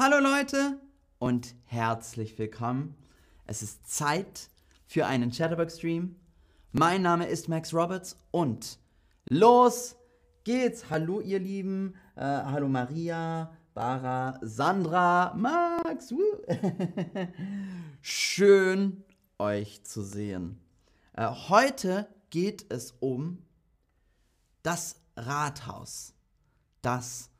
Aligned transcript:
Hallo 0.00 0.20
Leute 0.20 0.78
und 1.18 1.56
herzlich 1.64 2.38
willkommen. 2.38 2.94
Es 3.46 3.62
ist 3.64 3.90
Zeit 3.90 4.48
für 4.86 5.06
einen 5.06 5.32
Chatterbox-Stream. 5.32 6.14
Mein 6.70 7.02
Name 7.02 7.26
ist 7.26 7.48
Max 7.48 7.74
Roberts 7.74 8.16
und 8.30 8.78
los 9.28 9.96
geht's. 10.44 10.88
Hallo 10.88 11.20
ihr 11.20 11.40
Lieben, 11.40 11.96
äh, 12.14 12.20
hallo 12.20 12.68
Maria, 12.68 13.50
Bara, 13.74 14.38
Sandra, 14.40 15.34
Max. 15.34 16.14
Schön 18.00 19.02
euch 19.36 19.82
zu 19.82 20.04
sehen. 20.04 20.60
Äh, 21.14 21.26
heute 21.26 22.06
geht 22.30 22.72
es 22.72 22.92
um 23.00 23.42
das 24.62 25.00
Rathaus. 25.16 26.14
Das 26.82 27.30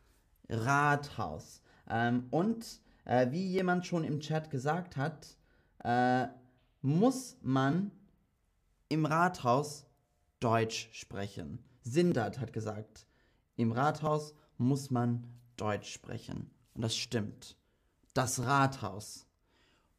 Rathaus. 0.48 1.62
Ähm, 1.88 2.26
und 2.30 2.80
äh, 3.04 3.30
wie 3.30 3.46
jemand 3.46 3.86
schon 3.86 4.04
im 4.04 4.20
Chat 4.20 4.50
gesagt 4.50 4.96
hat, 4.96 5.26
äh, 5.84 6.28
muss 6.82 7.36
man 7.42 7.90
im 8.88 9.06
Rathaus 9.06 9.86
Deutsch 10.40 10.88
sprechen. 10.92 11.64
Sindert 11.82 12.38
hat 12.38 12.52
gesagt, 12.52 13.06
im 13.56 13.72
Rathaus 13.72 14.34
muss 14.56 14.90
man 14.90 15.26
Deutsch 15.56 15.92
sprechen. 15.92 16.50
Und 16.74 16.82
das 16.82 16.96
stimmt. 16.96 17.56
Das 18.14 18.44
Rathaus. 18.44 19.26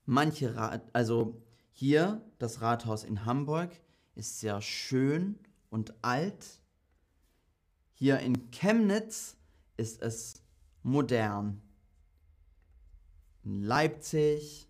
Manche 0.06 0.56
Rat, 0.56 0.90
also 0.94 1.42
hier 1.72 2.22
das 2.40 2.62
Rathaus 2.62 3.04
in 3.04 3.26
Hamburg 3.26 3.72
ist 4.16 4.40
sehr 4.40 4.62
schön 4.62 5.40
und 5.70 5.94
alt. 6.04 6.46
Hier 7.94 8.20
in 8.20 8.50
Chemnitz 8.52 9.38
ist 9.78 10.02
es 10.02 10.42
modern. 10.84 11.62
Leipzig 13.58 14.70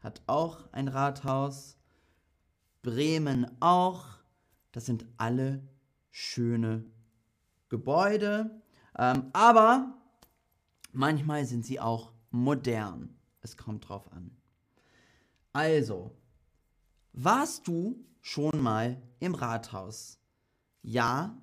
hat 0.00 0.22
auch 0.26 0.72
ein 0.72 0.88
Rathaus. 0.88 1.76
Bremen 2.82 3.46
auch. 3.60 4.06
Das 4.72 4.86
sind 4.86 5.06
alle 5.16 5.62
schöne 6.10 6.84
Gebäude. 7.68 8.62
Ähm, 8.96 9.30
aber 9.32 9.94
manchmal 10.92 11.46
sind 11.46 11.64
sie 11.64 11.80
auch 11.80 12.12
modern. 12.30 13.16
Es 13.40 13.56
kommt 13.56 13.88
drauf 13.88 14.10
an. 14.12 14.36
Also, 15.52 16.16
warst 17.12 17.66
du 17.66 18.04
schon 18.20 18.62
mal 18.62 19.02
im 19.20 19.34
Rathaus? 19.34 20.18
Ja, 20.82 21.36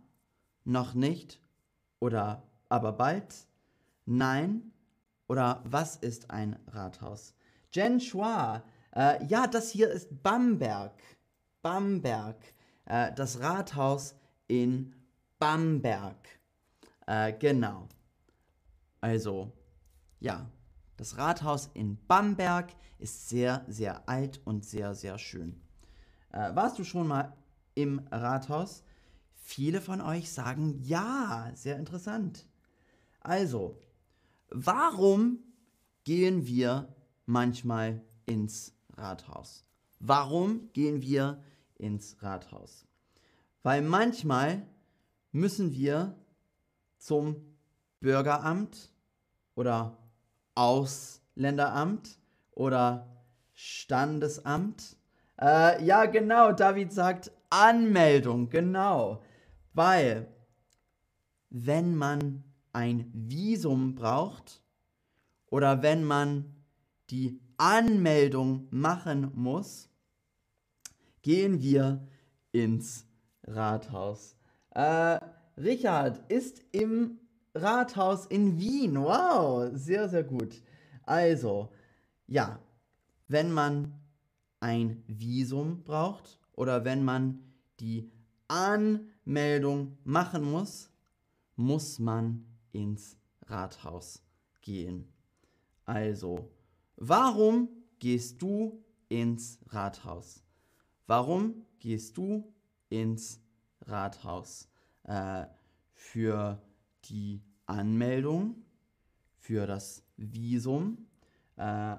noch 0.63 0.93
nicht 0.93 1.39
oder 1.99 2.43
aber 2.69 2.91
bald? 2.93 3.47
Nein 4.05 4.71
oder 5.29 5.61
was 5.63 5.95
ist 5.95 6.31
ein 6.31 6.59
Rathaus? 6.67 7.33
Jen 7.71 8.01
Schwa, 8.01 8.63
äh, 8.95 9.23
ja, 9.27 9.47
das 9.47 9.69
hier 9.69 9.89
ist 9.89 10.23
Bamberg. 10.23 10.91
Bamberg. 11.61 12.35
Äh, 12.85 13.13
das 13.13 13.39
Rathaus 13.39 14.15
in 14.47 14.95
Bamberg. 15.37 16.17
Äh, 17.05 17.33
genau. 17.33 17.87
Also, 19.01 19.53
ja, 20.19 20.49
das 20.97 21.17
Rathaus 21.17 21.69
in 21.75 21.97
Bamberg 22.07 22.75
ist 22.97 23.29
sehr, 23.29 23.63
sehr 23.67 24.09
alt 24.09 24.41
und 24.45 24.65
sehr, 24.65 24.95
sehr 24.95 25.17
schön. 25.19 25.61
Äh, 26.31 26.55
warst 26.55 26.79
du 26.79 26.83
schon 26.83 27.07
mal 27.07 27.33
im 27.75 27.99
Rathaus? 28.11 28.83
Viele 29.33 29.79
von 29.79 30.01
euch 30.01 30.31
sagen 30.31 30.81
ja, 30.83 31.51
sehr 31.53 31.77
interessant. 31.77 32.45
Also, 33.21 33.79
Warum 34.51 35.39
gehen 36.03 36.47
wir 36.47 36.95
manchmal 37.25 38.01
ins 38.25 38.73
Rathaus? 38.97 39.65
Warum 39.99 40.71
gehen 40.73 41.01
wir 41.01 41.43
ins 41.75 42.17
Rathaus? 42.21 42.87
Weil 43.63 43.81
manchmal 43.81 44.65
müssen 45.31 45.73
wir 45.73 46.15
zum 46.97 47.35
Bürgeramt 47.99 48.91
oder 49.55 49.97
Ausländeramt 50.55 52.17
oder 52.51 53.23
Standesamt. 53.53 54.97
Äh, 55.39 55.83
ja, 55.85 56.05
genau, 56.05 56.53
David 56.53 56.91
sagt 56.91 57.31
Anmeldung, 57.49 58.49
genau. 58.49 59.21
Weil, 59.73 60.27
wenn 61.49 61.95
man 61.95 62.43
ein 62.73 63.11
Visum 63.13 63.95
braucht 63.95 64.61
oder 65.47 65.81
wenn 65.81 66.03
man 66.03 66.55
die 67.09 67.39
Anmeldung 67.57 68.67
machen 68.71 69.31
muss, 69.35 69.89
gehen 71.21 71.61
wir 71.61 72.07
ins 72.51 73.05
Rathaus. 73.43 74.35
Äh, 74.71 75.19
Richard 75.57 76.31
ist 76.31 76.61
im 76.71 77.19
Rathaus 77.53 78.25
in 78.27 78.59
Wien. 78.59 79.01
Wow, 79.01 79.69
sehr, 79.73 80.07
sehr 80.07 80.23
gut. 80.23 80.61
Also, 81.03 81.69
ja, 82.27 82.59
wenn 83.27 83.51
man 83.51 83.93
ein 84.59 85.03
Visum 85.07 85.83
braucht 85.83 86.39
oder 86.53 86.85
wenn 86.85 87.03
man 87.03 87.39
die 87.79 88.11
Anmeldung 88.47 89.97
machen 90.03 90.43
muss, 90.43 90.89
muss 91.55 91.99
man 91.99 92.45
ins 92.71 93.17
Rathaus 93.47 94.23
gehen. 94.61 95.11
Also, 95.85 96.51
warum 96.95 97.69
gehst 97.99 98.41
du 98.41 98.83
ins 99.07 99.59
Rathaus? 99.67 100.43
Warum 101.07 101.65
gehst 101.79 102.17
du 102.17 102.53
ins 102.89 103.41
Rathaus? 103.81 104.69
Äh, 105.03 105.45
für 105.93 106.61
die 107.05 107.41
Anmeldung, 107.65 108.63
für 109.37 109.65
das 109.67 110.03
Visum, 110.17 111.07
äh, 111.55 111.95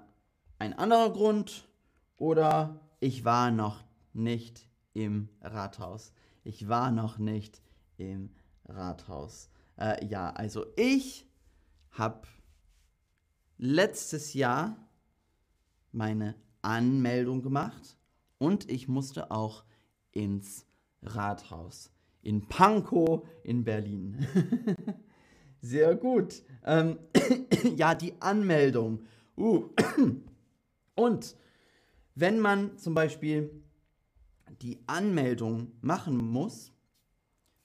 ein 0.58 0.72
anderer 0.74 1.12
Grund 1.12 1.68
oder 2.16 2.80
ich 3.00 3.24
war 3.24 3.50
noch 3.50 3.82
nicht 4.12 4.68
im 4.92 5.28
Rathaus. 5.40 6.12
Ich 6.44 6.68
war 6.68 6.90
noch 6.90 7.18
nicht 7.18 7.62
im 7.96 8.30
Rathaus. 8.66 9.50
Äh, 9.80 10.06
ja, 10.06 10.30
also 10.30 10.66
ich 10.76 11.26
habe 11.90 12.28
letztes 13.58 14.34
Jahr 14.34 14.76
meine 15.92 16.34
Anmeldung 16.62 17.42
gemacht 17.42 17.96
und 18.38 18.70
ich 18.70 18.86
musste 18.86 19.30
auch 19.30 19.64
ins 20.12 20.66
Rathaus 21.02 21.90
in 22.22 22.46
Pankow 22.46 23.26
in 23.42 23.64
Berlin. 23.64 24.26
Sehr 25.60 25.94
gut. 25.94 26.42
Ähm, 26.64 26.98
ja, 27.76 27.94
die 27.94 28.20
Anmeldung. 28.20 29.04
Uh. 29.36 29.70
Und 30.94 31.36
wenn 32.14 32.40
man 32.40 32.76
zum 32.78 32.94
Beispiel 32.94 33.50
die 34.62 34.82
Anmeldung 34.86 35.72
machen 35.80 36.16
muss, 36.16 36.72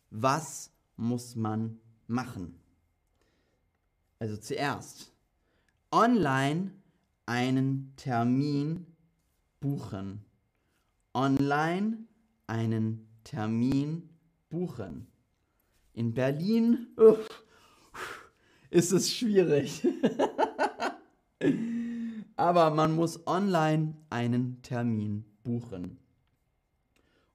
was 0.10 0.72
muss 0.96 1.36
man 1.36 1.80
machen. 2.08 2.60
Also 4.20 4.38
zuerst 4.38 5.12
online 5.92 6.72
einen 7.26 7.94
Termin 7.96 8.86
buchen. 9.60 10.24
Online 11.14 11.98
einen 12.48 13.08
Termin 13.24 14.10
buchen. 14.50 15.08
In 15.94 16.14
Berlin 16.14 16.88
uff, 16.98 17.28
ist 18.70 18.92
es 18.92 19.14
schwierig. 19.14 19.88
Aber 22.36 22.70
man 22.72 22.94
muss 22.96 23.26
online 23.26 23.96
einen 24.10 24.62
Termin 24.62 25.24
buchen. 25.44 25.98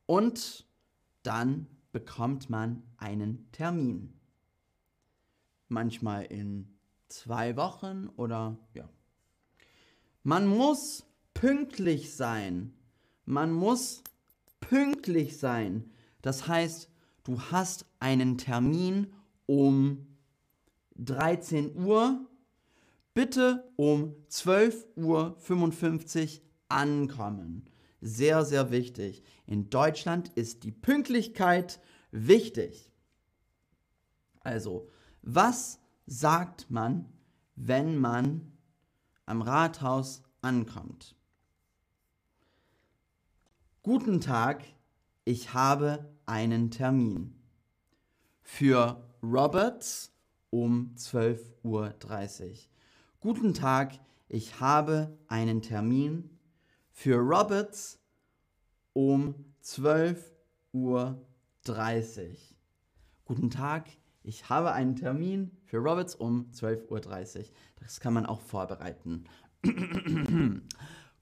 Und 0.06 0.66
dann 1.22 1.66
bekommt 1.92 2.50
man 2.50 2.82
einen 2.98 3.50
Termin 3.52 4.19
manchmal 5.70 6.24
in 6.24 6.68
zwei 7.08 7.56
Wochen 7.56 8.08
oder 8.16 8.58
ja. 8.74 8.88
Man 10.22 10.46
muss 10.46 11.06
pünktlich 11.34 12.14
sein. 12.14 12.74
Man 13.24 13.52
muss 13.52 14.02
pünktlich 14.60 15.38
sein. 15.38 15.90
Das 16.22 16.46
heißt, 16.46 16.90
du 17.24 17.40
hast 17.40 17.86
einen 17.98 18.36
Termin 18.36 19.12
um 19.46 20.06
13 20.96 21.76
Uhr. 21.76 22.26
Bitte 23.14 23.72
um 23.76 24.14
12.55 24.30 26.36
Uhr 26.36 26.42
ankommen. 26.68 27.64
Sehr, 28.00 28.44
sehr 28.44 28.70
wichtig. 28.70 29.22
In 29.46 29.68
Deutschland 29.68 30.28
ist 30.34 30.64
die 30.64 30.72
Pünktlichkeit 30.72 31.80
wichtig. 32.12 32.90
Also, 34.40 34.88
was 35.22 35.78
sagt 36.06 36.70
man, 36.70 37.06
wenn 37.56 37.96
man 37.96 38.52
am 39.26 39.42
Rathaus 39.42 40.22
ankommt. 40.42 41.14
Guten 43.82 44.20
Tag, 44.20 44.64
ich 45.24 45.54
habe 45.54 46.12
einen 46.26 46.70
Termin. 46.70 47.34
Für 48.42 49.02
Roberts 49.22 50.12
um 50.50 50.94
12.30 50.96 51.62
Uhr. 51.62 52.56
Guten 53.20 53.54
Tag, 53.54 53.98
ich 54.28 54.60
habe 54.60 55.16
einen 55.28 55.62
Termin 55.62 56.38
für 56.90 57.16
Roberts 57.16 57.98
um 58.92 59.34
12.30 59.62 60.24
Uhr. 60.72 61.24
Guten 63.24 63.50
Tag, 63.50 63.88
ich 64.22 64.48
habe 64.48 64.72
einen 64.72 64.96
Termin 64.96 65.50
für 65.64 65.78
Roberts 65.78 66.14
um 66.14 66.50
12.30 66.52 67.38
Uhr. 67.38 67.44
Das 67.76 68.00
kann 68.00 68.14
man 68.14 68.26
auch 68.26 68.40
vorbereiten. 68.40 69.24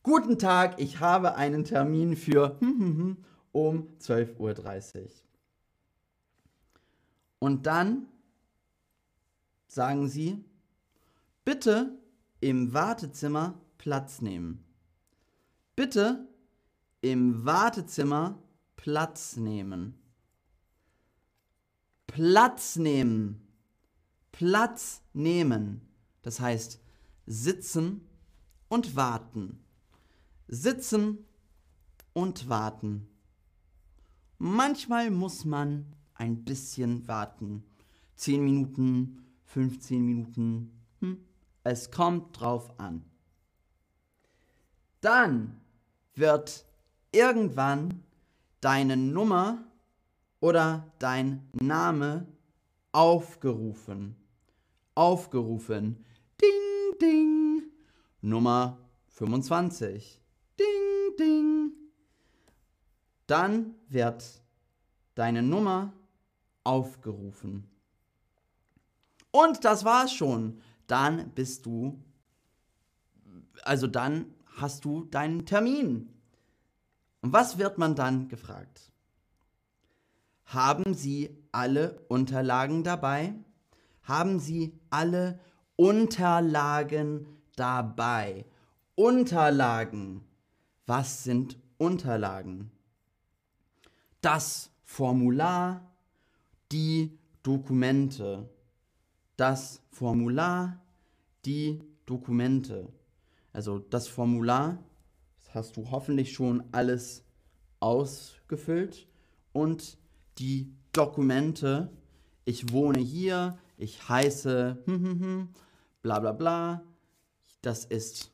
Guten 0.03 0.39
Tag, 0.39 0.81
ich 0.81 1.01
habe 1.01 1.35
einen 1.37 1.65
Termin 1.65 2.17
für 2.17 2.59
um 3.53 3.89
12.30 4.01 4.39
Uhr. 4.39 5.11
Und 7.39 7.67
dann 7.67 8.07
sagen 9.69 10.09
Sie, 10.09 10.45
bitte 11.45 11.97
im 12.41 12.73
Wartezimmer 12.73 13.61
Platz 13.77 14.21
nehmen. 14.21 14.65
Bitte 15.77 16.27
im 17.01 17.45
Wartezimmer 17.45 18.43
Platz 18.77 19.37
nehmen. 19.37 19.95
Platz 22.09 22.75
nehmen. 22.75 23.47
Platz 24.33 25.03
nehmen. 25.13 25.83
Das 26.23 26.41
heißt 26.41 26.81
sitzen 27.27 28.01
und 28.69 28.97
warten. 28.97 29.61
Sitzen 30.49 31.25
und 32.13 32.49
warten. 32.49 33.07
Manchmal 34.39 35.11
muss 35.11 35.45
man 35.45 35.95
ein 36.15 36.45
bisschen 36.45 37.07
warten. 37.07 37.63
10 38.17 38.45
Minuten, 38.45 39.25
15 39.45 40.05
Minuten. 40.05 40.73
Hm. 41.01 41.25
Es 41.63 41.91
kommt 41.91 42.41
drauf 42.41 42.79
an. 42.81 43.05
Dann 45.01 45.61
wird 46.15 46.65
irgendwann 47.13 48.03
deine 48.61 48.97
Nummer 48.97 49.68
oder 50.41 50.93
dein 50.99 51.49
Name 51.53 52.27
aufgerufen. 52.93 54.17
Aufgerufen. 54.95 56.05
Ding, 56.41 56.99
ding. 57.01 57.63
Nummer 58.21 58.79
25. 59.09 60.21
Ding, 60.59 61.17
ding. 61.19 61.73
Dann 63.27 63.75
wird 63.89 64.43
deine 65.15 65.43
Nummer 65.43 65.93
aufgerufen. 66.65 67.69
Und 69.31 69.65
das 69.65 69.85
war's 69.85 70.13
schon. 70.13 70.61
Dann 70.87 71.31
bist 71.31 71.67
du, 71.67 72.03
also 73.63 73.87
dann 73.87 74.35
hast 74.57 74.85
du 74.85 75.05
deinen 75.05 75.45
Termin. 75.45 76.15
Und 77.21 77.33
was 77.33 77.59
wird 77.59 77.79
man 77.79 77.95
dann 77.95 78.29
gefragt? 78.29 78.91
Haben 80.49 80.95
Sie 80.95 81.37
alle 81.53 82.01
Unterlagen 82.09 82.83
dabei? 82.83 83.35
Haben 84.03 84.41
Sie 84.41 84.73
alle 84.89 85.41
Unterlagen 85.77 87.27
dabei? 87.55 88.47
Unterlagen. 88.95 90.25
Was 90.87 91.23
sind 91.23 91.59
Unterlagen? 91.77 92.71
Das 94.23 94.71
Formular, 94.85 95.95
die 96.73 97.19
Dokumente. 97.43 98.49
Das 99.37 99.83
Formular, 99.91 100.81
die 101.45 101.83
Dokumente. 102.07 102.91
Also 103.53 103.81
das 103.81 104.09
Formular, 104.09 104.83
das 105.45 105.55
hast 105.55 105.77
du 105.77 105.91
hoffentlich 105.91 106.33
schon 106.33 106.65
alles 106.73 107.23
ausgefüllt 107.81 109.07
und 109.53 109.99
die 110.39 110.73
Dokumente. 110.93 111.91
Ich 112.45 112.73
wohne 112.73 113.01
hier, 113.01 113.59
ich 113.77 114.09
heiße 114.09 114.79
hm, 114.85 115.05
hm, 115.05 115.21
hm, 115.21 115.49
bla 116.03 116.19
bla 116.19 116.33
bla. 116.33 116.83
Das 117.63 117.85
ist 117.85 118.31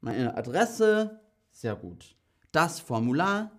meine 0.00 0.36
Adresse. 0.36 1.20
Sehr 1.50 1.76
gut. 1.76 2.16
Das 2.52 2.80
Formular 2.80 3.50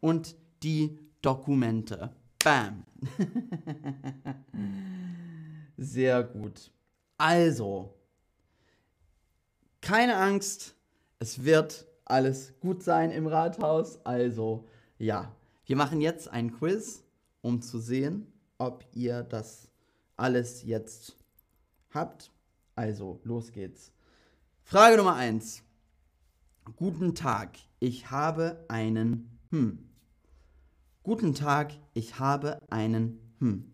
und 0.00 0.36
die 0.62 0.98
Dokumente. 1.22 2.10
Bam. 2.44 2.84
Sehr 5.76 6.22
gut. 6.22 6.70
Also, 7.16 7.94
keine 9.80 10.16
Angst, 10.16 10.74
es 11.18 11.44
wird 11.44 11.86
alles 12.04 12.54
gut 12.60 12.82
sein 12.82 13.10
im 13.10 13.26
Rathaus. 13.26 14.04
Also, 14.04 14.68
ja, 14.98 15.34
wir 15.68 15.76
machen 15.76 16.00
jetzt 16.00 16.28
ein 16.28 16.50
Quiz, 16.50 17.04
um 17.42 17.60
zu 17.60 17.78
sehen, 17.78 18.26
ob 18.56 18.86
ihr 18.94 19.22
das 19.22 19.70
alles 20.16 20.62
jetzt 20.62 21.14
habt. 21.90 22.32
Also, 22.74 23.20
los 23.22 23.52
geht's. 23.52 23.92
Frage 24.62 24.96
Nummer 24.96 25.14
1. 25.16 25.62
Guten 26.76 27.14
Tag, 27.14 27.58
ich 27.80 28.10
habe 28.10 28.64
einen 28.68 29.38
Hm. 29.50 29.90
Guten 31.02 31.34
Tag, 31.34 31.74
ich 31.92 32.18
habe 32.18 32.62
einen 32.70 33.20
Hm. 33.38 33.70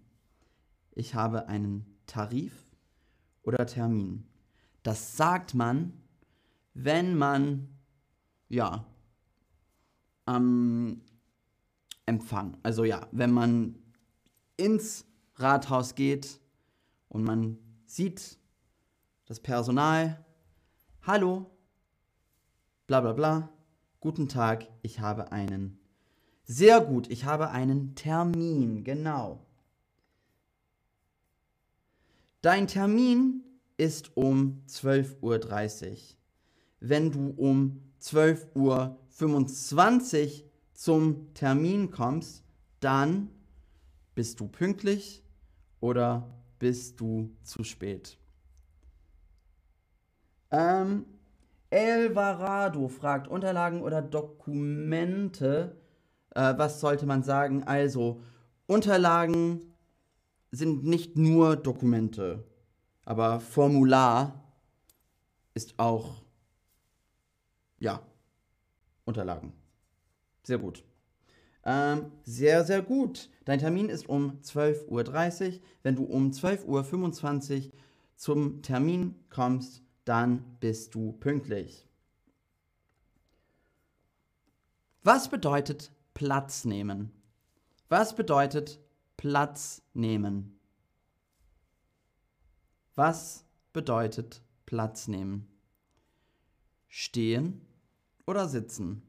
Ich 0.96 1.14
habe 1.14 1.46
einen 1.46 1.86
Tarif 2.06 2.66
oder 3.44 3.66
Termin. 3.66 4.26
Das 4.82 5.16
sagt 5.16 5.54
man, 5.54 5.92
wenn 6.72 7.16
man, 7.16 7.68
ja, 8.48 8.84
am 10.24 11.00
Empfang, 12.06 12.56
also 12.62 12.84
ja, 12.84 13.08
wenn 13.12 13.32
man 13.32 13.76
ins 14.56 15.06
Rathaus 15.36 15.94
geht 15.94 16.40
und 17.08 17.24
man 17.24 17.58
sieht 17.86 18.38
das 19.26 19.40
Personal, 19.40 20.24
hallo, 21.02 21.50
bla 22.86 23.00
bla 23.00 23.12
bla, 23.12 23.48
guten 24.00 24.28
Tag, 24.28 24.68
ich 24.82 25.00
habe 25.00 25.32
einen 25.32 25.78
sehr 26.44 26.80
gut, 26.80 27.10
ich 27.10 27.24
habe 27.24 27.50
einen 27.50 27.94
Termin, 27.94 28.84
genau. 28.84 29.46
Dein 32.42 32.66
Termin 32.66 33.42
ist 33.78 34.14
um 34.16 34.62
12.30 34.68 35.22
Uhr. 35.22 35.96
Wenn 36.80 37.10
du 37.10 37.30
um 37.30 37.80
12.25 38.02 38.54
Uhr 40.42 40.50
zum 40.84 41.32
Termin 41.34 41.90
kommst, 41.90 42.44
dann 42.80 43.30
bist 44.14 44.40
du 44.40 44.48
pünktlich 44.48 45.22
oder 45.80 46.28
bist 46.58 47.00
du 47.00 47.30
zu 47.42 47.64
spät. 47.64 48.18
Ähm, 50.50 51.06
Elvarado 51.70 52.88
fragt 52.88 53.28
Unterlagen 53.28 53.82
oder 53.82 54.02
Dokumente 54.02 55.76
äh, 56.34 56.54
was 56.56 56.80
sollte 56.80 57.06
man 57.06 57.22
sagen? 57.22 57.64
Also, 57.64 58.20
Unterlagen 58.66 59.74
sind 60.50 60.84
nicht 60.84 61.16
nur 61.16 61.56
Dokumente, 61.56 62.44
aber 63.04 63.40
Formular 63.40 64.52
ist 65.54 65.78
auch, 65.78 66.22
ja, 67.78 68.00
Unterlagen. 69.04 69.52
Sehr 70.44 70.58
gut. 70.58 70.84
Ähm, 71.64 72.12
sehr, 72.22 72.64
sehr 72.64 72.82
gut. 72.82 73.30
Dein 73.44 73.58
Termin 73.58 73.88
ist 73.88 74.08
um 74.08 74.38
12.30 74.42 74.86
Uhr. 74.88 75.60
Wenn 75.82 75.96
du 75.96 76.04
um 76.04 76.30
12.25 76.30 77.66
Uhr 77.66 77.72
zum 78.16 78.62
Termin 78.62 79.16
kommst, 79.30 79.82
dann 80.04 80.44
bist 80.60 80.94
du 80.94 81.12
pünktlich. 81.12 81.88
Was 85.02 85.28
bedeutet 85.28 85.90
Platz 86.14 86.64
nehmen. 86.64 87.10
Was 87.88 88.14
bedeutet 88.14 88.80
Platz 89.16 89.82
nehmen? 89.92 90.58
Was 92.94 93.44
bedeutet 93.72 94.42
Platz 94.64 95.08
nehmen? 95.08 95.48
Stehen 96.88 97.66
oder 98.26 98.48
sitzen? 98.48 99.03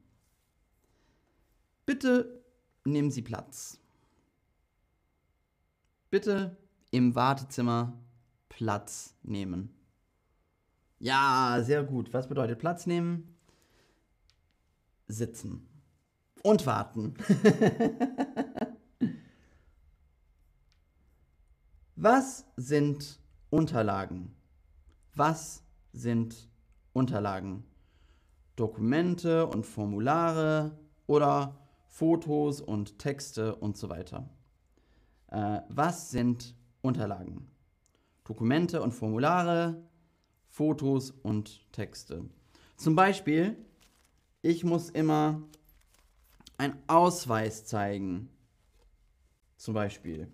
Bitte 1.86 2.44
nehmen 2.84 3.10
Sie 3.12 3.22
Platz. 3.22 3.80
Bitte 6.10 6.56
im 6.90 7.14
Wartezimmer 7.14 7.96
Platz 8.48 9.14
nehmen. 9.22 9.72
Ja, 10.98 11.62
sehr 11.62 11.84
gut. 11.84 12.12
Was 12.12 12.28
bedeutet 12.28 12.58
Platz 12.58 12.86
nehmen? 12.86 13.36
Sitzen. 15.06 15.68
Und 16.42 16.66
warten. 16.66 17.14
Was 21.94 22.46
sind 22.56 23.20
Unterlagen? 23.50 24.34
Was 25.14 25.62
sind 25.92 26.48
Unterlagen? 26.92 27.64
Dokumente 28.56 29.46
und 29.46 29.66
Formulare 29.66 30.76
oder 31.06 31.65
Fotos 31.96 32.60
und 32.60 32.98
Texte 32.98 33.56
und 33.56 33.78
so 33.78 33.88
weiter. 33.88 34.28
Äh, 35.28 35.60
was 35.70 36.10
sind 36.10 36.54
Unterlagen? 36.82 37.50
Dokumente 38.22 38.82
und 38.82 38.92
Formulare, 38.92 39.82
Fotos 40.46 41.10
und 41.10 41.72
Texte. 41.72 42.28
Zum 42.76 42.96
Beispiel, 42.96 43.56
ich 44.42 44.62
muss 44.62 44.90
immer 44.90 45.40
einen 46.58 46.76
Ausweis 46.86 47.64
zeigen. 47.64 48.28
Zum 49.56 49.72
Beispiel. 49.72 50.28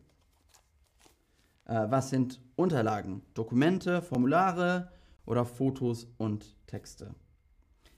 Äh, 1.67 1.87
was 1.89 2.11
sind 2.11 2.41
Unterlagen? 2.57 3.23
Dokumente, 3.35 4.03
Formulare 4.03 4.91
oder 5.27 5.45
Fotos 5.45 6.09
und 6.19 6.57
Texte? 6.67 7.15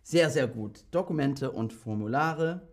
Sehr, 0.02 0.28
sehr 0.28 0.48
gut. 0.48 0.84
Dokumente 0.90 1.50
und 1.50 1.72
Formulare. 1.72 2.68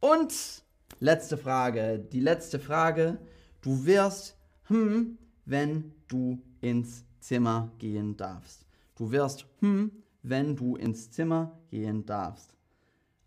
Und 0.00 0.62
letzte 1.00 1.36
Frage. 1.36 1.98
Die 1.98 2.20
letzte 2.20 2.58
Frage. 2.58 3.18
Du 3.60 3.84
wirst, 3.86 4.36
hm, 4.64 5.18
wenn 5.44 5.92
du 6.08 6.42
ins 6.60 7.04
Zimmer 7.20 7.72
gehen 7.78 8.16
darfst. 8.16 8.66
Du 8.94 9.10
wirst, 9.10 9.46
hm, 9.60 9.90
wenn 10.22 10.56
du 10.56 10.76
ins 10.76 11.10
Zimmer 11.10 11.58
gehen 11.70 12.06
darfst. 12.06 12.54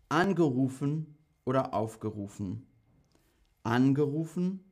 Angerufen 0.08 1.16
oder 1.44 1.74
aufgerufen. 1.74 2.66
Angerufen 3.62 4.64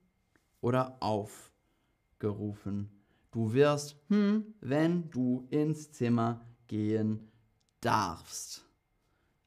oder 0.60 0.96
aufgerufen. 1.00 2.90
Du 3.30 3.52
wirst, 3.52 3.96
hm, 4.08 4.54
wenn 4.60 5.10
du 5.10 5.46
ins 5.50 5.92
Zimmer 5.92 6.40
gehen 6.66 7.18
darfst 7.18 7.38
darfst. 7.80 8.64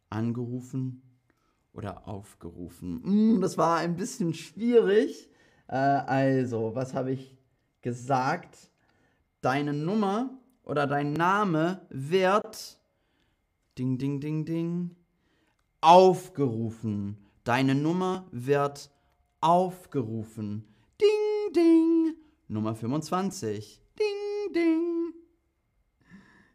Angerufen 0.09 1.01
oder 1.73 2.07
aufgerufen. 2.07 3.01
Mm, 3.35 3.41
das 3.41 3.57
war 3.57 3.77
ein 3.77 3.95
bisschen 3.95 4.33
schwierig. 4.33 5.29
Äh, 5.67 5.75
also, 5.75 6.75
was 6.75 6.93
habe 6.93 7.11
ich 7.11 7.37
gesagt? 7.81 8.71
Deine 9.41 9.73
Nummer 9.73 10.37
oder 10.63 10.85
dein 10.85 11.13
Name 11.13 11.81
wird 11.89 12.79
ding, 13.77 13.97
ding, 13.97 14.19
ding, 14.19 14.45
ding 14.45 14.95
aufgerufen. 15.81 17.17
Deine 17.43 17.73
Nummer 17.73 18.27
wird 18.31 18.91
aufgerufen. 19.39 20.67
Ding, 21.01 21.53
ding. 21.55 22.15
Nummer 22.47 22.75
25. 22.75 23.81
Ding, 23.97 24.53
ding. 24.53 25.13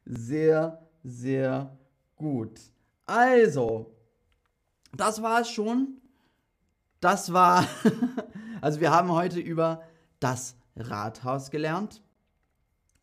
Sehr 0.04 0.86
sehr 1.06 1.78
gut. 2.16 2.60
Also, 3.06 3.95
das 5.00 5.22
war 5.22 5.40
es 5.40 5.50
schon. 5.50 6.00
Das 7.00 7.32
war, 7.32 7.66
also 8.60 8.80
wir 8.80 8.90
haben 8.90 9.10
heute 9.10 9.40
über 9.40 9.82
das 10.20 10.56
Rathaus 10.76 11.50
gelernt. 11.50 12.02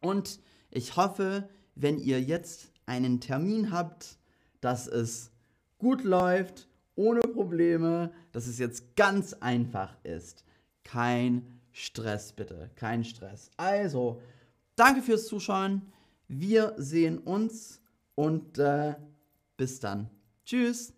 Und 0.01 0.39
ich 0.71 0.95
hoffe, 0.95 1.49
wenn 1.75 1.99
ihr 1.99 2.21
jetzt 2.21 2.71
einen 2.85 3.21
Termin 3.21 3.71
habt, 3.71 4.17
dass 4.61 4.87
es 4.87 5.31
gut 5.77 6.03
läuft, 6.03 6.67
ohne 6.95 7.21
Probleme, 7.21 8.11
dass 8.31 8.47
es 8.47 8.59
jetzt 8.59 8.95
ganz 8.95 9.33
einfach 9.33 9.95
ist. 10.03 10.45
Kein 10.83 11.59
Stress 11.71 12.33
bitte, 12.33 12.69
kein 12.75 13.03
Stress. 13.03 13.49
Also, 13.57 14.21
danke 14.75 15.01
fürs 15.01 15.25
Zuschauen. 15.25 15.81
Wir 16.27 16.73
sehen 16.77 17.17
uns 17.17 17.81
und 18.15 18.57
äh, 18.59 18.95
bis 19.57 19.79
dann. 19.79 20.09
Tschüss. 20.45 20.93